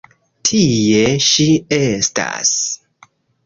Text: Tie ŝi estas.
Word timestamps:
Tie 0.47 1.03
ŝi 1.27 1.47
estas. 1.79 2.57